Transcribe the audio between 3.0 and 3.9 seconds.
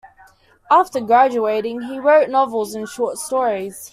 stories.